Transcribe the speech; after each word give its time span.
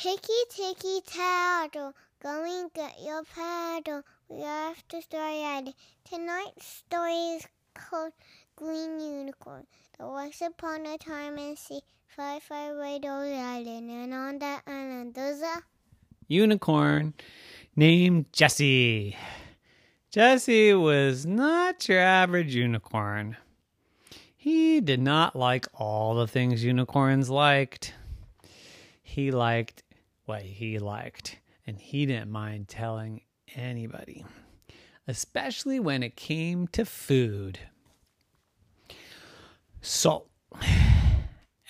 Ticky 0.00 0.32
ticky 0.48 1.00
tattle, 1.04 1.92
go 2.22 2.44
and 2.44 2.72
get 2.72 2.94
your 3.04 3.24
paddle. 3.24 4.02
We 4.28 4.42
have 4.42 4.86
to 4.90 5.02
story 5.02 5.42
ready. 5.42 5.74
Tonight's 6.08 6.84
story 6.86 7.34
is 7.34 7.48
called 7.74 8.12
Green 8.54 9.00
Unicorn. 9.00 9.66
There 9.98 10.06
was 10.06 10.40
upon 10.40 10.86
a 10.86 10.98
time 10.98 11.36
in 11.38 11.56
sea, 11.56 11.80
far, 12.06 12.38
far 12.38 12.76
away 12.76 13.00
island, 13.02 13.90
and 13.90 14.14
on 14.14 14.38
that 14.38 14.62
island 14.68 15.14
there's 15.14 15.42
a 15.42 15.64
unicorn 16.28 17.14
named 17.74 18.26
Jesse. 18.32 19.16
Jesse 20.12 20.74
was 20.74 21.26
not 21.26 21.88
your 21.88 21.98
average 21.98 22.54
unicorn. 22.54 23.36
He 24.36 24.80
did 24.80 25.00
not 25.00 25.34
like 25.34 25.66
all 25.74 26.14
the 26.14 26.28
things 26.28 26.62
unicorns 26.62 27.28
liked. 27.30 27.94
He 29.02 29.32
liked 29.32 29.82
what 30.28 30.42
he 30.42 30.78
liked, 30.78 31.38
and 31.66 31.78
he 31.78 32.04
didn't 32.04 32.30
mind 32.30 32.68
telling 32.68 33.22
anybody, 33.56 34.26
especially 35.06 35.80
when 35.80 36.02
it 36.02 36.16
came 36.16 36.68
to 36.68 36.84
food. 36.84 37.58
So, 39.80 40.26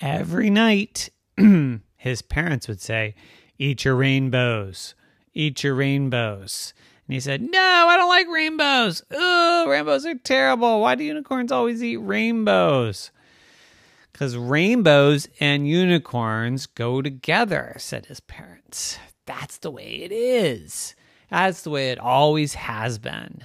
every 0.01 0.49
night, 0.49 1.09
his 1.95 2.21
parents 2.21 2.67
would 2.67 2.81
say, 2.81 3.15
Eat 3.57 3.85
your 3.85 3.95
rainbows, 3.95 4.93
eat 5.33 5.63
your 5.63 5.75
rainbows. 5.75 6.73
And 7.07 7.13
he 7.13 7.21
said, 7.21 7.41
No, 7.41 7.85
I 7.89 7.95
don't 7.95 8.09
like 8.09 8.27
rainbows. 8.27 9.03
Oh, 9.09 9.67
rainbows 9.69 10.05
are 10.05 10.15
terrible. 10.15 10.81
Why 10.81 10.95
do 10.95 11.05
unicorns 11.05 11.53
always 11.53 11.81
eat 11.81 11.97
rainbows? 11.97 13.11
Because 14.11 14.35
rainbows 14.35 15.27
and 15.39 15.67
unicorns 15.67 16.65
go 16.65 17.01
together, 17.01 17.75
said 17.77 18.07
his 18.07 18.19
parents. 18.19 18.97
That's 19.25 19.57
the 19.57 19.71
way 19.71 20.01
it 20.01 20.11
is. 20.11 20.95
That's 21.29 21.61
the 21.61 21.69
way 21.69 21.91
it 21.91 21.99
always 21.99 22.55
has 22.55 22.97
been. 22.97 23.43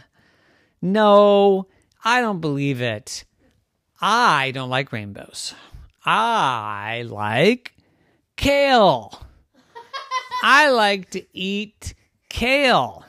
No, 0.81 1.67
I 2.05 2.21
don't 2.21 2.41
believe 2.41 2.81
it. 2.81 3.25
I 4.01 4.51
don't 4.53 4.71
like 4.71 4.93
rainbows. 4.93 5.55
I 6.05 7.05
like 7.07 7.75
kale. 8.37 9.23
I 10.43 10.71
like 10.71 11.11
to 11.11 11.25
eat 11.33 11.95
kale. 12.29 13.05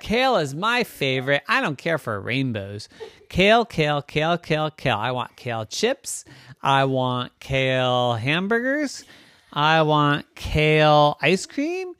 Kale 0.00 0.36
is 0.36 0.54
my 0.54 0.84
favorite. 0.84 1.42
I 1.48 1.60
don't 1.60 1.78
care 1.78 1.98
for 1.98 2.20
rainbows. 2.20 2.88
Kale, 3.28 3.64
kale, 3.64 4.02
kale, 4.02 4.38
kale, 4.38 4.70
kale. 4.70 4.98
I 4.98 5.10
want 5.10 5.36
kale 5.36 5.64
chips. 5.64 6.24
I 6.62 6.84
want 6.84 7.38
kale 7.40 8.14
hamburgers. 8.14 9.04
I 9.52 9.82
want 9.82 10.26
kale 10.34 11.16
ice 11.22 11.46
cream. 11.46 11.94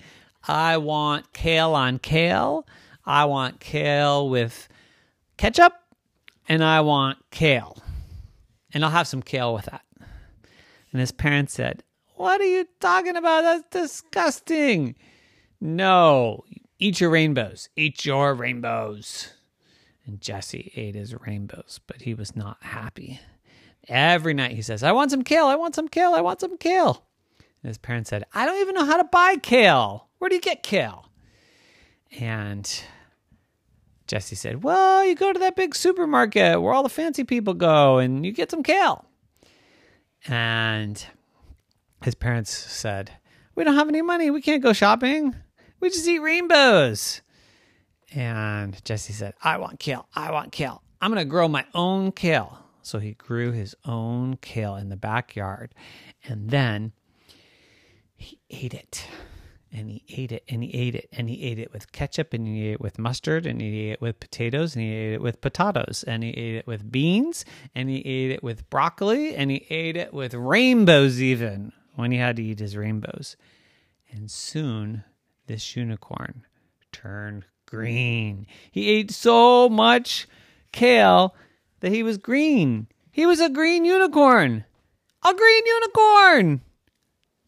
I 0.46 0.76
want 0.76 1.32
kale 1.32 1.74
on 1.74 1.98
kale. 1.98 2.66
I 3.04 3.24
want 3.24 3.60
kale 3.60 4.28
with 4.28 4.68
ketchup. 5.36 5.72
And 6.48 6.62
I 6.62 6.80
want 6.82 7.18
kale. 7.30 7.82
And 8.72 8.84
I'll 8.84 8.90
have 8.90 9.08
some 9.08 9.22
kale 9.22 9.54
with 9.54 9.64
that. 9.66 9.82
And 10.92 11.00
his 11.00 11.12
parents 11.12 11.54
said, 11.54 11.82
What 12.14 12.40
are 12.40 12.44
you 12.44 12.66
talking 12.80 13.16
about? 13.16 13.42
That's 13.42 13.64
disgusting. 13.70 14.94
No, 15.60 16.44
eat 16.78 17.00
your 17.00 17.10
rainbows. 17.10 17.68
Eat 17.76 18.04
your 18.04 18.34
rainbows. 18.34 19.32
And 20.06 20.20
Jesse 20.20 20.72
ate 20.76 20.94
his 20.94 21.14
rainbows, 21.14 21.80
but 21.86 22.02
he 22.02 22.14
was 22.14 22.36
not 22.36 22.58
happy. 22.62 23.20
Every 23.88 24.34
night 24.34 24.52
he 24.52 24.62
says, 24.62 24.82
I 24.82 24.92
want 24.92 25.10
some 25.10 25.22
kale. 25.22 25.46
I 25.46 25.56
want 25.56 25.74
some 25.74 25.88
kale. 25.88 26.14
I 26.14 26.20
want 26.20 26.40
some 26.40 26.56
kale. 26.58 27.04
And 27.62 27.68
his 27.70 27.78
parents 27.78 28.10
said, 28.10 28.24
I 28.32 28.46
don't 28.46 28.60
even 28.60 28.74
know 28.74 28.84
how 28.84 28.96
to 28.98 29.04
buy 29.04 29.36
kale. 29.42 30.08
Where 30.18 30.28
do 30.28 30.36
you 30.36 30.40
get 30.40 30.62
kale? 30.62 31.08
And 32.20 32.82
Jesse 34.06 34.36
said, 34.36 34.62
Well, 34.62 35.04
you 35.04 35.14
go 35.14 35.32
to 35.32 35.38
that 35.40 35.56
big 35.56 35.74
supermarket 35.74 36.62
where 36.62 36.72
all 36.72 36.82
the 36.82 36.88
fancy 36.88 37.24
people 37.24 37.54
go 37.54 37.98
and 37.98 38.24
you 38.24 38.32
get 38.32 38.50
some 38.50 38.62
kale. 38.62 39.04
And 40.28 41.04
his 42.02 42.14
parents 42.14 42.50
said, 42.52 43.10
We 43.54 43.64
don't 43.64 43.74
have 43.74 43.88
any 43.88 44.02
money. 44.02 44.30
We 44.30 44.42
can't 44.42 44.62
go 44.62 44.72
shopping. 44.72 45.34
We 45.80 45.90
just 45.90 46.06
eat 46.08 46.20
rainbows. 46.20 47.22
And 48.14 48.82
Jesse 48.84 49.12
said, 49.12 49.34
I 49.42 49.58
want 49.58 49.78
kale. 49.78 50.08
I 50.14 50.32
want 50.32 50.52
kale. 50.52 50.82
I'm 51.00 51.12
going 51.12 51.24
to 51.24 51.28
grow 51.28 51.48
my 51.48 51.66
own 51.74 52.12
kale. 52.12 52.58
So 52.82 52.98
he 52.98 53.12
grew 53.12 53.52
his 53.52 53.74
own 53.84 54.36
kale 54.36 54.76
in 54.76 54.88
the 54.88 54.96
backyard. 54.96 55.74
And 56.24 56.50
then 56.50 56.92
he 58.16 58.38
ate 58.48 58.74
it. 58.74 59.06
And 59.72 59.90
he 59.90 60.04
ate 60.08 60.32
it 60.32 60.44
and 60.48 60.62
he 60.62 60.72
ate 60.72 60.94
it 60.94 61.08
and 61.12 61.28
he 61.28 61.42
ate 61.42 61.58
it 61.58 61.70
with 61.72 61.92
ketchup 61.92 62.32
and 62.32 62.46
he 62.46 62.68
ate 62.68 62.74
it 62.74 62.80
with 62.80 62.98
mustard 62.98 63.44
and 63.44 63.60
he 63.60 63.88
ate 63.88 63.92
it 63.94 64.00
with 64.00 64.20
potatoes 64.20 64.74
and 64.74 64.82
he 64.82 64.94
ate 64.94 65.12
it 65.14 65.20
with 65.20 65.40
potatoes 65.42 66.02
and 66.06 66.22
he 66.22 66.30
ate 66.30 66.54
it 66.54 66.66
with 66.66 66.90
beans 66.90 67.44
and 67.74 67.90
he 67.90 67.98
ate 67.98 68.30
it 68.30 68.42
with 68.42 68.70
broccoli 68.70 69.34
and 69.34 69.50
he 69.50 69.66
ate 69.68 69.96
it 69.96 70.14
with 70.14 70.32
rainbows 70.32 71.20
even 71.20 71.72
when 71.94 72.10
he 72.10 72.16
had 72.16 72.36
to 72.36 72.42
eat 72.42 72.60
his 72.60 72.76
rainbows. 72.76 73.36
And 74.10 74.30
soon 74.30 75.04
this 75.46 75.76
unicorn 75.76 76.44
turned 76.92 77.44
green. 77.66 78.46
He 78.70 78.88
ate 78.88 79.10
so 79.10 79.68
much 79.68 80.26
kale 80.72 81.34
that 81.80 81.92
he 81.92 82.02
was 82.02 82.18
green. 82.18 82.86
He 83.10 83.26
was 83.26 83.40
a 83.40 83.48
green 83.48 83.84
unicorn. 83.84 84.64
A 85.24 85.34
green 85.34 85.66
unicorn. 85.66 86.60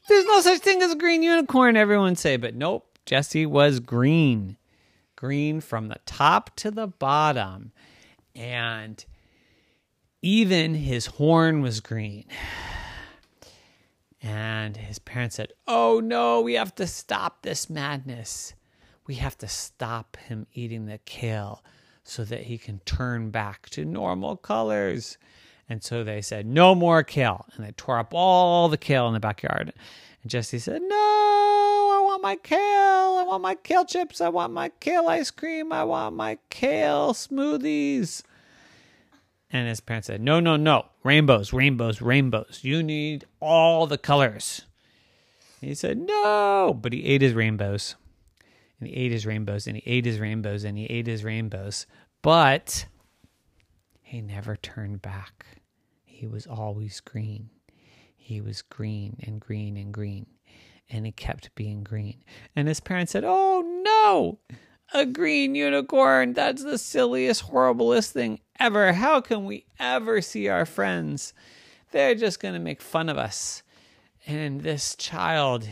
There's 0.08 0.25
no 0.25 0.41
such 0.41 0.60
thing 0.60 0.82
as 0.82 0.92
a 0.92 0.97
green 0.97 1.22
unicorn, 1.22 1.76
everyone 1.76 2.16
say, 2.16 2.37
but 2.37 2.54
nope, 2.54 2.98
Jesse 3.04 3.47
was 3.47 3.81
green. 3.81 4.56
Green 5.16 5.60
from 5.60 5.88
the 5.88 5.98
top 6.06 6.54
to 6.56 6.70
the 6.70 6.87
bottom. 6.87 7.72
And 8.34 9.04
even 10.22 10.75
his 10.75 11.06
horn 11.06 11.60
was 11.60 11.81
green. 11.81 12.25
And 14.22 14.76
his 14.76 14.98
parents 14.98 15.36
said, 15.36 15.52
Oh 15.66 16.00
no, 16.00 16.40
we 16.40 16.54
have 16.54 16.74
to 16.76 16.86
stop 16.86 17.42
this 17.42 17.70
madness. 17.70 18.54
We 19.06 19.16
have 19.16 19.38
to 19.38 19.48
stop 19.48 20.16
him 20.16 20.46
eating 20.52 20.86
the 20.86 20.98
kale 21.04 21.62
so 22.02 22.24
that 22.24 22.44
he 22.44 22.58
can 22.58 22.80
turn 22.80 23.30
back 23.30 23.68
to 23.70 23.84
normal 23.84 24.36
colors. 24.36 25.18
And 25.68 25.82
so 25.82 26.02
they 26.02 26.20
said, 26.22 26.46
No 26.46 26.74
more 26.74 27.02
kale. 27.02 27.46
And 27.54 27.64
they 27.64 27.72
tore 27.72 27.98
up 27.98 28.12
all 28.12 28.68
the 28.68 28.78
kale 28.78 29.06
in 29.06 29.14
the 29.14 29.20
backyard. 29.20 29.72
And 30.22 30.30
Jesse 30.30 30.58
said, 30.58 30.82
No, 30.82 30.96
I 30.96 32.00
want 32.04 32.22
my 32.22 32.36
kale. 32.36 32.58
I 32.58 33.24
want 33.26 33.42
my 33.42 33.54
kale 33.54 33.84
chips. 33.84 34.20
I 34.20 34.30
want 34.30 34.52
my 34.52 34.70
kale 34.80 35.08
ice 35.08 35.30
cream. 35.30 35.72
I 35.72 35.84
want 35.84 36.16
my 36.16 36.38
kale 36.50 37.12
smoothies. 37.12 38.22
And 39.50 39.69
his 39.69 39.81
parents 39.81 40.06
said, 40.06 40.20
No, 40.20 40.41
no, 40.41 40.56
no. 40.56 40.86
Rainbows, 41.03 41.53
rainbows, 41.53 42.00
rainbows. 42.00 42.60
You 42.62 42.82
need 42.82 43.26
all 43.41 43.86
the 43.86 43.98
colors. 43.98 44.62
And 45.60 45.69
he 45.69 45.75
said, 45.75 45.98
No. 45.98 46.76
But 46.78 46.92
he 46.92 47.04
ate 47.04 47.22
his 47.22 47.34
rainbows. 47.34 47.94
And 48.78 48.88
he 48.88 48.94
ate 48.94 49.12
his 49.12 49.26
rainbows. 49.26 49.66
And 49.66 49.76
he 49.76 49.82
ate 49.87 50.04
his 50.04 50.20
rainbows. 50.20 50.64
And 50.64 50.76
he 50.76 50.84
ate 50.87 51.06
his 51.06 51.25
rainbows. 51.25 51.87
But 52.20 52.87
he 54.03 54.20
never 54.20 54.56
turned 54.56 55.00
back. 55.00 55.47
He 56.04 56.26
was 56.26 56.47
always 56.47 57.00
green. 57.00 57.48
He 58.16 58.41
was 58.41 58.60
green 58.60 59.16
and 59.22 59.41
green 59.41 59.76
and 59.78 59.94
green. 59.94 60.26
And 60.91 61.06
he 61.06 61.12
kept 61.12 61.55
being 61.55 61.84
green. 61.84 62.22
And 62.55 62.69
his 62.69 62.81
parents 62.81 63.12
said, 63.12 63.25
Oh, 63.25 63.62
no 63.84 64.58
a 64.93 65.06
green 65.06 65.55
unicorn. 65.55 66.32
That's 66.32 66.62
the 66.62 66.79
silliest, 66.79 67.50
horriblest 67.50 68.11
thing 68.11 68.40
ever. 68.58 68.93
How 68.93 69.20
can 69.20 69.44
we 69.44 69.67
ever 69.79 70.20
see 70.20 70.49
our 70.49 70.67
friends? 70.67 71.35
They're 71.90 72.14
just 72.14 72.40
going 72.40 72.55
to 72.55 72.61
make 72.61 72.82
fun 72.82 73.08
of 73.08 73.19
us. 73.19 73.62
And 74.26 74.61
this 74.61 74.94
child, 74.94 75.69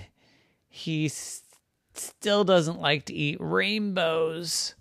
he 0.69 1.09
still 1.09 2.45
doesn't 2.45 2.81
like 2.81 3.07
to 3.07 3.15
eat 3.15 3.39
rainbows. 3.41 4.75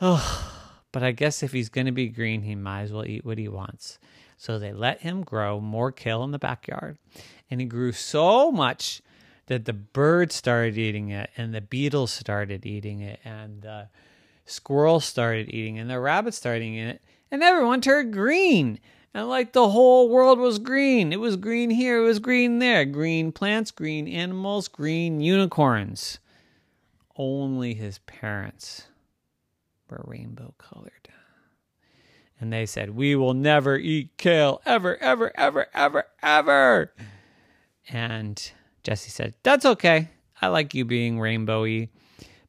Oh, 0.00 0.58
but 0.92 1.02
I 1.02 1.12
guess 1.12 1.42
if 1.42 1.52
he's 1.52 1.68
going 1.68 1.86
to 1.86 1.92
be 1.92 2.08
green, 2.08 2.42
he 2.42 2.54
might 2.54 2.82
as 2.82 2.92
well 2.92 3.06
eat 3.06 3.24
what 3.24 3.38
he 3.38 3.48
wants. 3.48 3.98
So 4.36 4.58
they 4.58 4.72
let 4.72 5.00
him 5.02 5.22
grow 5.22 5.60
more 5.60 5.92
kale 5.92 6.24
in 6.24 6.32
the 6.32 6.38
backyard. 6.38 6.98
And 7.50 7.60
he 7.60 7.66
grew 7.66 7.92
so 7.92 8.50
much 8.50 9.00
that 9.52 9.66
the 9.66 9.72
birds 9.74 10.34
started 10.34 10.78
eating 10.78 11.10
it 11.10 11.28
and 11.36 11.54
the 11.54 11.60
beetles 11.60 12.10
started 12.10 12.64
eating 12.64 13.00
it 13.00 13.20
and 13.22 13.60
the 13.60 13.86
squirrels 14.46 15.04
started 15.04 15.50
eating 15.50 15.76
it 15.76 15.82
and 15.82 15.90
the 15.90 16.00
rabbits 16.00 16.38
started 16.38 16.62
eating 16.62 16.76
it 16.76 17.02
and 17.30 17.42
everyone 17.42 17.82
turned 17.82 18.14
green. 18.14 18.80
And 19.12 19.28
like 19.28 19.52
the 19.52 19.68
whole 19.68 20.08
world 20.08 20.38
was 20.38 20.58
green. 20.58 21.12
It 21.12 21.20
was 21.20 21.36
green 21.36 21.68
here 21.68 21.98
it 21.98 22.06
was 22.06 22.18
green 22.18 22.60
there. 22.60 22.86
Green 22.86 23.30
plants 23.30 23.70
green 23.70 24.08
animals 24.08 24.68
green 24.68 25.20
unicorns. 25.20 26.18
Only 27.14 27.74
his 27.74 27.98
parents 27.98 28.86
were 29.90 30.02
rainbow 30.06 30.54
colored. 30.56 31.10
And 32.40 32.50
they 32.50 32.64
said 32.64 32.96
we 32.96 33.14
will 33.16 33.34
never 33.34 33.76
eat 33.76 34.16
kale 34.16 34.62
ever 34.64 34.96
ever 34.96 35.30
ever 35.34 35.66
ever 35.74 36.06
ever. 36.22 36.92
And 37.90 38.50
Jesse 38.82 39.10
said, 39.10 39.34
That's 39.42 39.64
okay. 39.64 40.08
I 40.40 40.48
like 40.48 40.74
you 40.74 40.84
being 40.84 41.18
rainbowy, 41.18 41.90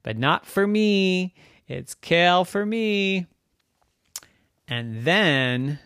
but 0.02 0.18
not 0.18 0.46
for 0.46 0.66
me. 0.66 1.36
It's 1.68 1.94
kale 1.94 2.44
for 2.44 2.66
me. 2.66 3.28
And 4.68 5.04
then 5.04 5.80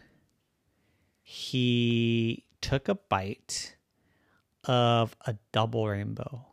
he 1.22 2.46
took 2.62 2.88
a 2.88 2.96
bite 2.96 3.76
of 4.64 5.16
a 5.26 5.36
double 5.52 5.88
rainbow. 5.88 6.46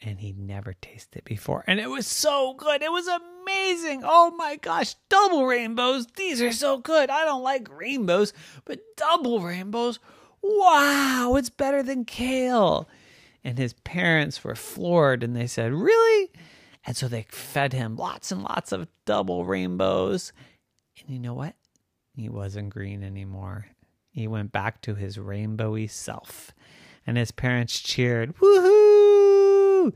And 0.00 0.20
he'd 0.20 0.38
never 0.38 0.74
tasted 0.74 1.18
it 1.18 1.24
before. 1.24 1.64
And 1.66 1.80
it 1.80 1.90
was 1.90 2.06
so 2.06 2.54
good. 2.54 2.82
It 2.82 2.92
was 2.92 3.08
amazing. 3.08 4.02
Oh 4.04 4.30
my 4.36 4.54
gosh, 4.54 4.94
double 5.08 5.44
rainbows. 5.44 6.06
These 6.16 6.40
are 6.40 6.52
so 6.52 6.78
good. 6.78 7.10
I 7.10 7.24
don't 7.24 7.42
like 7.42 7.68
rainbows, 7.76 8.32
but 8.64 8.78
double 8.96 9.40
rainbows. 9.40 9.98
Wow, 10.42 11.34
it's 11.36 11.50
better 11.50 11.82
than 11.82 12.04
kale. 12.04 12.88
And 13.44 13.58
his 13.58 13.72
parents 13.72 14.42
were 14.44 14.54
floored 14.54 15.22
and 15.22 15.34
they 15.34 15.46
said, 15.46 15.72
Really? 15.72 16.30
And 16.84 16.96
so 16.96 17.08
they 17.08 17.26
fed 17.28 17.72
him 17.72 17.96
lots 17.96 18.32
and 18.32 18.42
lots 18.42 18.72
of 18.72 18.88
double 19.04 19.44
rainbows. 19.44 20.32
And 21.00 21.10
you 21.10 21.18
know 21.18 21.34
what? 21.34 21.54
He 22.16 22.28
wasn't 22.28 22.70
green 22.70 23.02
anymore. 23.02 23.66
He 24.10 24.26
went 24.26 24.52
back 24.52 24.80
to 24.82 24.94
his 24.94 25.16
rainbowy 25.16 25.90
self. 25.90 26.52
And 27.06 27.16
his 27.16 27.30
parents 27.30 27.78
cheered, 27.80 28.36
Woohoo! 28.36 29.92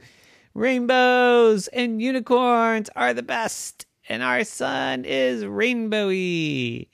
Rainbows 0.54 1.68
and 1.68 2.00
unicorns 2.00 2.90
are 2.94 3.14
the 3.14 3.22
best. 3.22 3.86
And 4.08 4.22
our 4.22 4.44
son 4.44 5.04
is 5.04 5.44
rainbowy. 5.44 6.88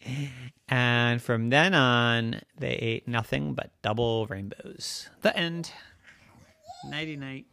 And 0.68 1.22
from 1.22 1.50
then 1.50 1.74
on, 1.74 2.40
they 2.58 2.72
ate 2.72 3.08
nothing 3.08 3.54
but 3.54 3.70
double 3.82 4.26
rainbows. 4.26 5.08
The 5.22 5.36
end. 5.36 5.72
Nighty 6.84 7.16
night. 7.16 7.46